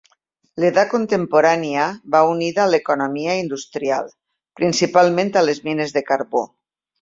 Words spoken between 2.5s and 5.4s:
a l'economia industrial, principalment